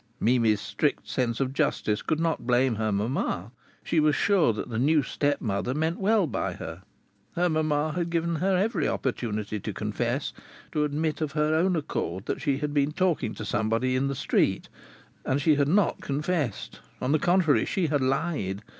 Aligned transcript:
Mimi's 0.19 0.59
strict 0.59 1.07
sense 1.07 1.39
of 1.39 1.53
justice 1.53 2.01
could 2.01 2.19
not 2.19 2.47
blame 2.47 2.73
her 2.77 2.91
mamma. 2.91 3.51
She 3.83 3.99
was 3.99 4.15
sure 4.15 4.51
that 4.51 4.67
the 4.71 4.79
new 4.79 5.03
stepmother 5.03 5.75
meant 5.75 5.99
well 5.99 6.25
by 6.25 6.53
her. 6.53 6.81
Her 7.35 7.47
mamma 7.49 7.91
had 7.95 8.09
given 8.09 8.37
her 8.37 8.57
every 8.57 8.87
opportunity 8.87 9.59
to 9.59 9.71
confess, 9.73 10.33
to 10.71 10.85
admit 10.85 11.21
of 11.21 11.33
her 11.33 11.53
own 11.53 11.75
accord 11.75 12.25
that 12.25 12.41
she 12.41 12.57
had 12.57 12.73
been 12.73 12.93
talking 12.93 13.35
to 13.35 13.45
somebody 13.45 13.95
in 13.95 14.07
the 14.07 14.15
street, 14.15 14.69
and 15.23 15.39
she 15.39 15.53
had 15.53 15.67
not 15.67 16.01
confessed. 16.01 16.79
On 16.99 17.11
the 17.11 17.19
contrary, 17.19 17.65
she 17.65 17.85
had 17.85 18.01
lied. 18.01 18.63